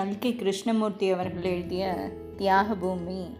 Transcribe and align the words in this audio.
கல்கி 0.00 0.34
கிருஷ்ணமூர்த்தி 0.34 1.10
அவர்கள் 1.10 1.42
எழுதிய 1.42 2.10
தியாகபூமி 2.38 3.36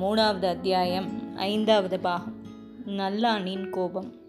மூணாவது 0.00 0.44
அத்தியாயம் 0.44 1.36
ஐந்தாவது 1.36 2.00
பாகம். 2.00 2.36
நல்லானின் 2.84 3.70
கோபம். 3.70 4.23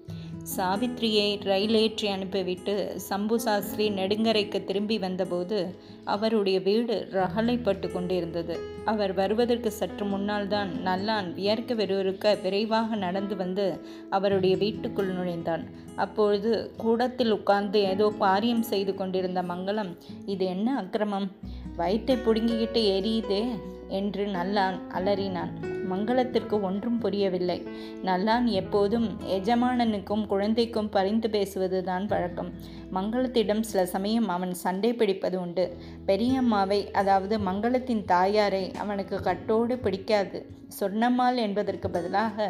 சாவித்ரியை 0.54 1.40
ரயிலேற்றி 1.44 2.08
அனுப்பிவிட்டு 2.08 2.94
சம்பு 2.98 3.40
சாஸ்திரி 3.40 3.90
நெடுங்கரைக்கு 3.90 4.64
திரும்பி 4.64 4.98
வந்தபோது 4.98 5.78
அவருடைய 6.04 6.60
வீடு 6.60 7.08
ரகலைப்பட்டு 7.12 7.92
கொண்டிருந்தது. 7.92 8.60
அவர் 8.86 9.14
வருவதற்கு 9.14 9.72
சற்று 9.72 10.06
முன்னால் 10.06 10.48
தான் 10.48 10.70
நல்லான் 10.84 11.34
வியர்க்க 11.34 11.74
வெறுவிற்க 11.74 12.42
விரைவாக 12.42 12.96
நடந்து 12.96 13.36
வந்து 13.36 13.82
அவருடைய 14.10 14.58
வீட்டுக்குள் 14.58 15.08
நுழைந்தான். 15.08 15.64
அப்பொழுது 15.96 16.72
கூடத்தில் 16.78 17.32
உட்கார்ந்து 17.32 17.82
ஏதோ 17.82 18.14
காரியம் 18.20 18.62
செய்து 18.62 18.94
கொண்டிருந்த 18.94 19.42
மங்களம் 19.42 19.98
இது 20.26 20.46
என்ன 20.46 20.76
அக்கிரமம்? 20.76 21.32
வயிற்றை 21.76 22.16
பிடுங்கிக்கிட்டு 22.16 22.84
எரியுதே? 22.84 23.46
என்று 23.88 24.26
நல்லான் 24.26 24.80
அலறினான். 24.90 25.75
மங்களத்திற்கு 25.90 26.56
ஒன்றும் 26.62 26.98
புரியவில்லை. 26.98 27.58
நல்லான் 28.04 28.48
எப்போதும் 28.62 29.08
எஜமானனுக்கும் 29.38 30.26
குழந்தைக்கும் 30.28 30.90
பரிந்து 30.90 31.28
பேசுவதுதான் 31.28 32.08
பழக்கம் 32.08 32.52
மங்களத்திடம் 32.94 33.62
சில 33.62 33.86
சமயம் 33.86 34.28
அவன் 34.28 34.54
சண்டை 34.54 34.94
பிடிப்பது 34.94 35.38
உண்டு. 35.42 35.66
பெரியம்மாவை 36.06 36.80
அதாவது 36.92 37.38
மங்களத்தின் 37.38 38.04
தாயாரை 38.06 38.72
அவனுக்கு 38.78 39.18
கட்டோடு 39.20 39.76
பிடிக்காது. 39.78 40.40
சொன்னம்மாள் 40.80 41.36
என்பதற்கு 41.36 41.88
பதிலாக 41.90 42.46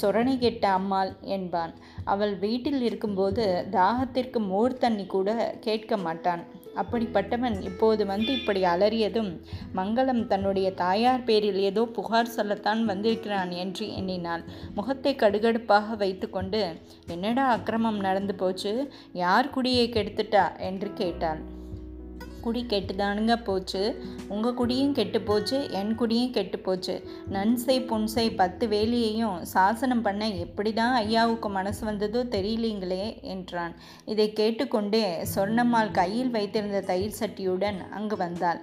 சொரணை 0.00 0.34
கெட்ட 0.38 0.64
அம்மாள் 0.68 1.12
என்பான். 1.36 1.72
அவள் 2.04 2.34
வீட்டில் 2.36 2.82
இருக்கும்போது 2.82 3.44
தாகத்திற்கு 3.70 4.38
மோர் 4.46 4.80
தண்ணி 4.84 5.06
கூட 5.06 5.28
கேட்க 5.60 5.96
மாட்டான். 5.96 6.42
அப்படிப்பட்டவன் 6.82 7.60
இப்போது 7.62 8.06
வந்து 8.06 8.32
இப்படி 8.32 8.62
அலறியதும் 8.62 9.30
மங்களம் 9.76 10.26
தன்னுடைய 10.26 10.72
தாயார் 10.74 11.24
பேரில் 11.24 11.58
ஏதோ 11.58 11.84
புகார் 11.84 12.26
சொல்லத்தான் 12.26 12.84
வந்திருக்கிறான் 12.84 13.50
என்று 13.50 13.94
எண்ணினாள் 13.94 14.44
முகத்தை 14.74 15.14
கடுகடுப்பாக 15.14 15.96
வைத்துக்கொண்டு 15.96 16.62
என்னடா 17.06 17.46
அக்கிரமம் 17.48 18.00
நடந்து 18.00 18.34
போச்சு? 18.34 18.90
யார் 19.12 19.52
குடியை 19.56 19.86
கெடுத்துட்டா? 19.88 20.58
என்று 20.60 20.92
கேட்டாள் 20.92 21.56
குடி 22.48 22.62
கெட்டுதானுங்க 22.66 23.34
போச்சு. 23.48 23.82
உங்கள் 24.34 24.56
குடியும் 24.58 24.94
கெட்டு 24.98 25.18
போச்சு 25.28 25.58
என் 25.78 25.92
குடியும் 26.00 26.34
கெட்டு 26.36 26.58
போச்சு. 26.66 26.94
நன்சை 27.34 27.76
புன்சை 27.90 28.24
பத்து 28.40 28.64
வேலியையும் 28.74 29.36
சாசனம் 29.52 30.02
பண்ண 30.06 30.28
எப்படி 30.44 30.70
தான் 30.78 30.94
ஐயாவுக்கு 31.02 31.48
மனசு 31.56 31.82
வந்ததோ 31.88 32.20
தெரியலீங்களே 32.34 33.04
என்றான். 33.34 33.74
இதை 34.12 34.26
கேட்டுக்கொண்டே 34.40 35.02
சொர்ணம்மாள் 35.34 35.90
கையில் 36.00 36.32
வைத்திருந்த 36.36 36.80
தயிர் 36.90 37.18
சட்டியுடன் 37.20 37.80
அங்கு 37.98 38.18
வந்தாள். 38.24 38.60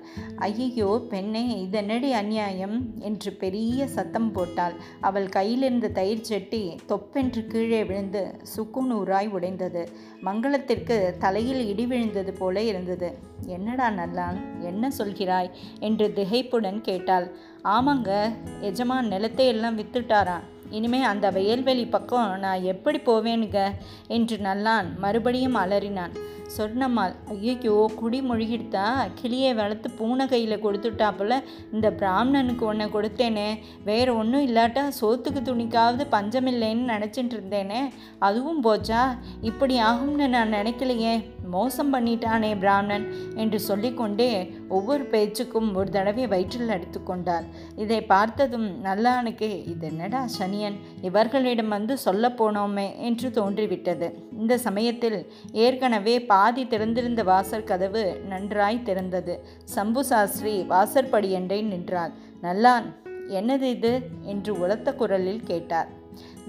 ஐயையோ 0.47 0.89
பெண்ணே 1.13 1.43
இதனடி 1.65 2.11
அநியாயம் 2.21 2.77
என்று 3.09 3.33
பெரிய 3.43 3.87
சத்தம் 3.97 4.31
போட்டாள். 4.37 4.75
அவள் 5.09 5.29
கையிலிருந்த 5.37 5.93
தயிர் 5.99 6.27
சட்டி 6.31 6.63
தொப்பென்று 6.93 7.43
கீழே 7.53 7.83
விழுந்து 7.91 8.23
சுக்குநூறாய் 8.55 9.31
உடைந்தது. 9.37 9.83
மங்களத்திற்கு 10.29 10.97
தலையில் 11.25 11.63
இடி 11.71 11.87
விழுந்தது 11.91 12.33
போல 12.41 12.63
இருந்தது. 12.71 13.09
என்ன 13.55 13.74
என்னடா 13.75 14.03
நல்லான் 14.03 14.35
என்ன 14.59 14.91
சொல்கிறாய்? 14.97 15.49
என்று 15.79 16.11
திகைப்புடன் 16.15 16.81
கேட்டாள். 16.81 17.31
ஆமாங்க 17.63 18.33
எஜமான் 18.61 19.07
நிலத்தை 19.07 19.47
எல்லாம் 19.47 19.77
வித்துட்டாராம். 19.77 20.43
இனிமே 20.69 21.03
அந்த 21.03 21.31
வயல்வெளி 21.31 21.85
பக்கம் 21.85 22.39
நான் 22.39 22.61
எப்படி 22.61 22.97
போவேனுங்க? 22.97 23.71
என்று 24.07 24.37
நல்லான் 24.37 24.97
மறுபடியும் 24.97 25.55
அலறினான். 25.55 26.13
சொன்னம்மாள் 26.57 27.13
ஐயோ 27.27 27.91
குடி 27.95 28.21
மொழிகிடுத்தா? 28.21 29.09
கிளியை 29.15 29.53
வளர்த்து 29.53 29.91
பூனை 29.91 30.27
கையில் 30.27 30.63
கொடுத்துட்டாப்புல. 30.63 31.43
இந்த 31.73 31.91
பிராமணனுக்கு 31.91 32.65
ஒன்றை 32.65 32.87
கொடுத்தேனே. 32.87 33.59
வேறு 33.83 34.17
ஒன்றும் 34.17 34.47
இல்லாட்டா 34.47 34.83
சோத்துக்கு 35.01 35.41
துணிக்காவது 35.41 36.05
பஞ்சமில்லைன்னு 36.11 36.91
நினச்சிட்டு 36.93 37.35
இருந்தேனே. 37.37 37.91
அதுவும் 38.19 38.63
போச்சா? 38.63 39.17
இப்படி 39.41 39.81
ஆகும்னு 39.81 40.27
நான் 40.27 40.53
நினைக்கலையே. 40.53 41.33
மோசம் 41.51 41.93
பண்ணிட்டானே 41.93 42.59
பிராமணன் 42.59 43.13
என்று 43.35 43.59
சொல்லிக்கொண்டே 43.59 44.53
ஒவ்வொரு 44.69 45.03
பேச்சுக்கும் 45.03 45.75
ஒரு 45.75 45.89
தடவை 45.89 46.27
வயிற்றில் 46.27 46.69
அடித்து 46.69 47.03
கொண்டார் 47.03 47.43
இதை 47.75 48.01
பார்த்ததும் 48.01 48.83
நல்லானுக்கு 48.83 49.67
இது 49.67 49.87
என்னடா 49.87 50.27
சனியன்? 50.39 50.75
இவர்களிடம் 51.01 51.67
வந்து 51.67 51.97
சொல்ல 51.97 52.29
போனோமே 52.29 52.97
என்று 52.97 53.29
தோன்றிவிட்டது. 53.29 54.24
இந்த 54.35 54.57
சமயத்தில் 54.57 55.31
ஏற்கனவே 55.51 56.25
பாதி 56.25 56.67
திறந்திருந்த 56.67 57.23
வாசல் 57.23 57.63
கதவு 57.63 58.21
நன்றாய் 58.27 58.81
திறந்தது. 58.85 59.39
சம்பு 59.63 60.03
சாஸ்திரி 60.03 60.61
வாசற்படியன்றை 60.61 61.63
நின்றார் 61.63 62.11
நல்லான் 62.41 62.93
என்னது 63.29 63.61
இது? 63.61 64.01
என்று 64.21 64.59
உரத்த 64.59 64.93
குரலில் 64.93 65.43
கேட்டார். 65.43 65.87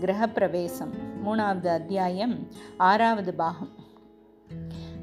கிரகப்பிரவேசம். 0.01 0.93
மூணாவது 1.25 1.67
அத்தியாயம் 1.67 2.49
ஆறாவது 2.77 3.35
பாகம். 3.35 3.71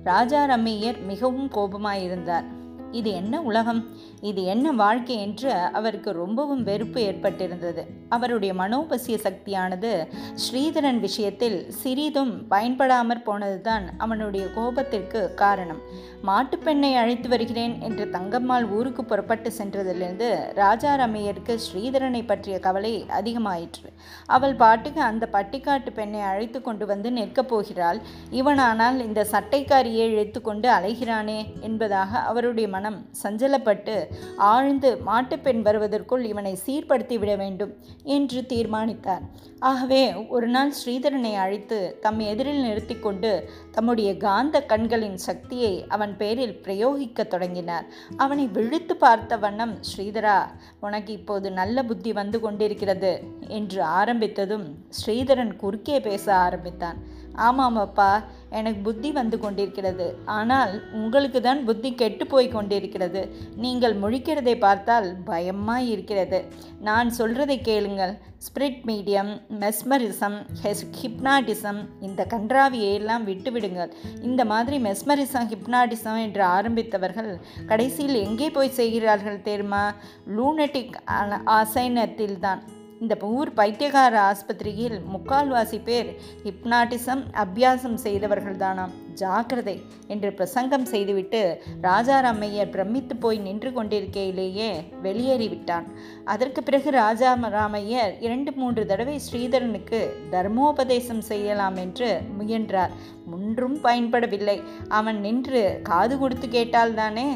ராஜா 0.04 0.46
ரம்மையர் 0.46 1.06
மிகவும் 1.06 1.50
கோபமாயிருந்தார். 1.50 2.46
இது 2.94 3.12
என்ன 3.12 3.42
உலகம்? 3.42 3.82
இது 4.22 4.44
என்ன 4.44 4.72
வாழ்க்கை 4.72 5.16
என்று 5.22 5.52
அவருக்கு 5.52 6.12
ரொம்பவும் 6.12 6.64
வெறுப்பு 6.64 7.00
ஏற்பட்டிருந்தது. 7.02 7.86
அவருடைய 8.10 8.54
மனோபசிய 8.54 9.18
சக்தியானது 9.18 10.08
ஸ்ரீதரன் 10.36 11.00
விஷயத்தில் 11.00 11.72
சிறிதும் 11.72 12.34
பயன்படாமற் 12.50 13.24
போனதுதான் 13.26 13.86
அவனுடைய 13.98 14.46
கோபத்திற்கு 14.56 15.34
காரணம். 15.34 15.82
மாட்டுப்பெண்ணை 16.28 16.96
அழைத்து 16.96 17.30
வருகிறேன் 17.30 17.82
என்று 17.82 18.06
தங்கம்மாள் 18.12 18.70
ஊருக்கு 18.70 19.06
புறப்பட்டு 19.06 19.52
சென்றதிலிருந்து 19.58 20.54
ராஜா 20.54 20.96
ரமையருக்கு 20.96 21.58
ஸ்ரீதரனை 21.66 22.24
பற்றிய 22.26 22.60
கவலை 22.60 23.06
அதிகமாயிற்று. 23.22 23.90
அவள் 24.26 24.56
பாட்டுக்கு 24.56 25.02
அந்த 25.02 25.30
பட்டிக்காட்டு 25.34 25.92
பெண்ணை 25.94 26.20
அழைத்து 26.20 26.62
கொண்டு 26.62 26.86
வந்து 26.86 27.12
நிற்கப் 27.12 27.50
போகிறாள். 27.50 28.00
இவனானால் 28.32 29.00
இந்த 29.00 29.28
சட்டைக்காரியை 29.32 30.08
இழுத்து 30.10 30.42
கொண்டு 30.42 30.70
அலைகிறானே 30.70 31.60
என்பதாக 31.60 32.20
அவருடைய 32.20 32.70
மன 32.70 32.83
மனம் 32.84 33.02
சஞ்சலப்பட்டு 33.22 33.94
ஆழ்ந்து 34.52 34.90
மாட்டுப்பெண் 35.08 35.62
வருவதற்குள் 35.68 36.24
இவனை 36.30 36.52
சீர்படுத்தி 36.64 37.16
விட 37.22 37.34
வேண்டும் 37.42 37.72
என்று 38.16 38.40
தீர்மானித்தார். 38.52 39.24
ஆகவே 39.70 40.02
ஒரு 40.36 40.48
நாள் 40.56 40.72
ஸ்ரீதரனை 40.80 41.32
அழைத்து 41.44 41.78
தம் 42.06 42.20
எதிரில் 42.32 42.62
நிறுத்தி 42.66 42.96
கொண்டு 43.06 43.32
தம்முடைய 43.76 44.10
காந்த 44.26 44.62
கண்களின் 44.72 45.18
சக்தியை 45.28 45.74
அவன் 45.96 46.14
பேரில் 46.22 46.56
பிரயோகிக்க 46.66 47.28
தொடங்கினார். 47.34 47.88
அவனை 48.24 48.48
விழித்து 48.58 48.98
பார்த்த 49.06 49.38
வண்ணம் 49.46 49.76
ஸ்ரீதரா 49.92 50.38
உனக்கு 50.88 51.14
இப்போது 51.20 51.50
நல்ல 51.62 51.86
புத்தி 51.92 52.14
வந்து 52.22 52.40
கொண்டிருக்கிறது 52.46 53.14
என்று 53.60 53.82
ஆரம்பித்ததும் 54.02 54.68
ஸ்ரீதரன் 55.00 55.56
குறுக்கே 55.64 56.00
பேச 56.10 56.26
ஆரம்பித்தான். 56.46 57.00
ஆமாம் 57.48 57.78
அப்பா 57.86 58.10
எனக்கு 58.60 58.80
புத்தி 58.88 59.10
வந்து 59.12 59.38
கொண்டிருக்கிறது. 59.44 60.08
ஆனால் 60.38 60.74
உங்களுக்கு 61.00 61.40
தான் 61.42 61.62
புத்தி 61.70 61.90
கெட்டு 62.02 62.26
போய் 62.34 62.48
கொண்டிருக்கிறது. 62.56 63.22
நீங்கள் 63.64 63.96
முழிக்கிறதை 64.04 64.56
பார்த்தால் 64.66 65.08
பயமாக 65.30 65.90
இருக்கிறது. 65.94 66.40
நான் 66.90 67.10
சொல்கிறதை 67.20 67.58
கேளுங்கள். 67.70 68.14
ஸ்பிரிட் 68.46 68.82
மீடியம் 68.90 69.32
மெஸ்மரிசம் 69.64 70.38
ஹெஸ் 70.64 70.86
ஹிப்னாட்டிசம் 71.00 71.82
இந்த 72.08 72.22
கன்றாவியை 72.34 72.92
எல்லாம் 73.00 73.28
விட்டுவிடுங்கள். 73.30 73.92
இந்த 74.30 74.42
மாதிரி 74.52 74.78
மெஸ்மரிசம் 74.88 75.50
ஹிப்னாட்டிசம் 75.54 76.20
என்று 76.26 76.44
ஆரம்பித்தவர்கள் 76.58 77.32
கடைசியில் 77.72 78.24
எங்கே 78.28 78.50
போய் 78.60 78.78
செய்கிறார்கள் 78.80 79.46
தெரியுமா? 79.50 79.84
லூனட்டிக் 80.38 80.98
அசைனத்தில் 81.60 82.40
தான் 82.40 82.64
இந்த 83.04 83.16
ஊர் 83.38 83.50
பைத்தியகார 83.54 84.16
ஆஸ்பத்திரியில் 84.30 84.98
முக்கால்வாசி 85.14 85.80
பேர் 85.88 86.10
ஹிப்னாட்டிசம் 86.44 87.24
அபியாசம் 87.44 87.98
செய்தவர்கள்தானாம். 88.04 88.94
ஜாக்கிரதை 89.14 89.76
என்று 90.08 90.30
பிரசங்கம் 90.34 90.86
செய்துவிட்டு 90.86 91.42
ராஜாராமையர் 91.82 92.72
பிரமித்து 92.76 93.16
போய் 93.16 93.40
நின்று 93.48 93.72
கொண்டிருக்கையிலேயே 93.74 94.70
வெளியேறிவிட்டான். 95.04 95.88
அதற்கு 96.26 96.64
பிறகு 96.64 96.92
ராஜா 96.92 97.32
ராமையர் 97.58 98.14
இரண்டு 98.20 98.52
மூன்று 98.52 98.86
தடவை 98.86 99.20
ஸ்ரீதரனுக்கு 99.28 100.02
தர்மோபதேசம் 100.32 101.24
செய்யலாம் 101.32 101.76
என்று 101.76 102.22
முயன்றார். 102.38 102.94
ஒன்றும் 103.32 103.78
பயன்படவில்லை. 103.84 104.58
அவன் 104.88 105.20
நின்று 105.20 105.64
காது 105.84 106.18
கொடுத்து 106.18 106.48
கேட்டால்தானே 106.48 107.28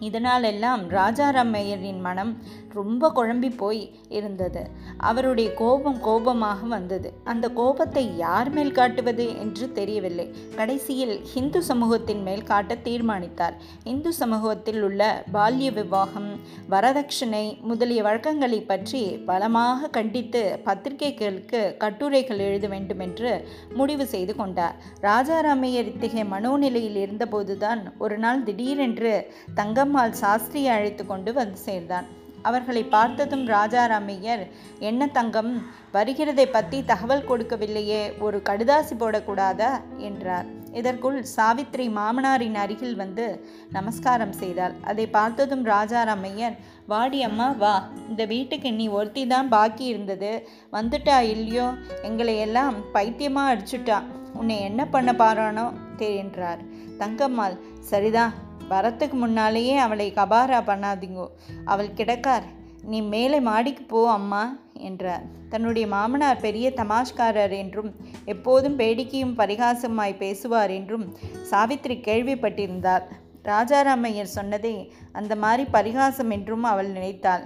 இதனாலெல்லாம் 0.00 0.82
ராஜாராமையரின் 0.88 2.00
மனம் 2.00 2.38
ரொம்ப 2.72 3.10
குழம்பி 3.14 3.56
போய் 3.56 3.98
இருந்தது. 4.08 4.70
அவருடைய 4.96 5.54
கோபம் 5.54 6.00
கோபமாக 6.00 6.66
வந்தது. 6.66 7.12
அந்த 7.24 7.48
கோபத்தை 7.50 8.16
யார் 8.16 8.50
மேல் 8.50 8.72
காட்டுவது 8.72 9.38
என்று 9.38 9.72
தெரியவில்லை. 9.72 10.34
கடைசியில் 10.56 11.24
இந்து 11.34 11.62
சமூகத்தின் 11.62 12.22
மேல் 12.22 12.42
காட்ட 12.42 12.74
தீர்மானித்தார். 12.74 13.54
இந்து 13.84 14.12
சமூகத்தில் 14.12 14.82
உள்ள 14.82 15.24
பால்ய 15.32 15.70
விவாகம் 15.72 16.40
வரதட்சணை 16.70 17.60
முதலிய 17.60 18.02
வழக்கங்களை 18.02 18.60
பற்றி 18.60 19.16
பலமாக 19.16 19.88
கண்டித்து 19.88 20.60
பத்திரிகைகளுக்கு 20.64 21.76
கட்டுரைகள் 21.78 22.38
எழுத 22.38 22.66
வேண்டும் 22.66 22.98
என்று 22.98 23.48
முடிவு 23.74 24.06
செய்து 24.06 24.34
கொண்டார். 24.34 24.76
ராஜாராமையர் 25.00 25.90
இத்தகைய 25.92 26.24
மனோநிலையில் 26.24 27.00
இருந்தபோதுதான் 27.06 27.82
ஒரு 27.98 28.18
நாள் 28.18 28.42
திடீரென்று 28.42 29.32
தங்க 29.54 29.84
தங்கம்மாள் 29.86 30.14
சாஸ்திரியை 30.20 30.66
அழைத்து 30.66 31.06
கொண்டு 31.06 31.32
வந்து 31.32 31.56
சேர்ந்தான். 31.56 32.06
அவர்களை 32.42 32.84
பார்த்ததும் 32.84 33.46
ராஜாராமையர் 33.46 34.42
என்ன 34.78 35.06
தங்கம் 35.06 35.62
வருகிறதை 35.92 36.46
பற்றி 36.50 36.84
தகவல் 36.84 37.28
கொடுக்கவில்லையே 37.28 38.18
ஒரு 38.18 38.42
கடுதாசி 38.44 38.94
போடக்கூடாதா? 38.98 39.70
என்றார். 39.96 40.46
இதற்குள் 40.72 41.26
சாவித்ரி 41.36 41.86
மாமனாரின் 41.90 42.54
அருகில் 42.54 42.96
வந்து 42.96 43.26
நமஸ்காரம் 43.70 44.32
செய்தாள். 44.32 44.74
அதை 44.84 45.06
பார்த்ததும் 45.06 45.64
ராஜாராமையர் 45.66 46.56
வாடி 46.86 47.22
அம்மா 47.22 47.50
வா. 47.50 47.88
இந்த 48.08 48.24
வீட்டுக்கு 48.24 48.72
நீ 48.72 48.88
ஒருத்தி 48.88 49.26
தான் 49.26 49.48
பாக்கி 49.48 49.84
இருந்தது. 49.84 50.48
வந்துட்டா 50.72 51.20
இல்லையோ? 51.20 51.68
எங்களை 52.02 52.38
எல்லாம் 52.38 52.74
பைத்தியமாக 52.92 53.54
அடிச்சுட்டா. 53.54 54.00
உன்னை 54.34 54.60
என்ன 54.60 54.84
பண்ண 54.86 55.12
பாரானோ? 55.12 55.68
என்றார். 55.96 56.58
தங்கம்மாள் 56.98 57.58
சரிதான். 57.80 58.44
வரத்துக்கு 58.70 59.12
முன்னாலேயே 59.12 59.76
அவளை 59.76 60.12
கபாரா 60.12 60.60
பண்ணாதீங்கோ. 60.66 61.26
அவள் 61.64 61.96
கிடக்கார். 61.96 62.46
நீ 62.82 63.00
மேலே 63.02 63.40
மாடிக்கு 63.40 63.82
போ 63.82 64.00
அம்மா 64.12 64.42
என்றார். 64.72 65.24
தன்னுடைய 65.48 65.88
மாமனார் 65.88 66.40
பெரிய 66.40 66.72
தமாஷ்காரர் 66.76 67.54
என்றும் 67.56 67.90
எப்போதும் 68.24 68.78
பேடிக்கையும் 68.78 69.38
பரிகாசமாய் 69.38 70.16
பேசுவார் 70.16 70.70
என்றும் 70.70 71.06
சாவித்ரி 71.50 71.96
கேள்விப்பட்டிருந்தார் 72.08 73.06
ராஜாராமையர் 73.44 74.34
சொன்னதை 74.36 74.92
அந்த 75.12 75.36
மாதிரி 75.36 75.64
பரிகாசம் 75.70 76.30
என்றும் 76.30 76.62
அவள் 76.62 76.88
நினைத்தாள். 76.88 77.44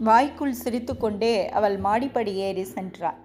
வாய்க்குள் 0.00 0.60
சிரித்துக்கொண்டே 0.64 1.48
அவள் 1.48 1.78
மாடிப்படி 1.78 2.34
ஏறி 2.34 2.66
சென்றாள். 2.74 3.18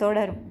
தொடரும். 0.00 0.49